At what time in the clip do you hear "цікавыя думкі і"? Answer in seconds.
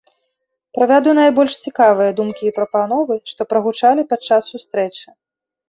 1.65-2.55